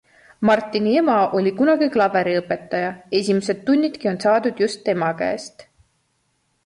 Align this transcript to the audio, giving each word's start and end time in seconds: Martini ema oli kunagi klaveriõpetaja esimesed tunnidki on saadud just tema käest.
Martini 0.49 0.93
ema 1.01 1.17
oli 1.39 1.51
kunagi 1.59 1.89
klaveriõpetaja 1.97 2.89
esimesed 3.21 3.61
tunnidki 3.71 4.13
on 4.13 4.19
saadud 4.25 4.65
just 4.67 4.83
tema 4.89 5.15
käest. 5.21 5.67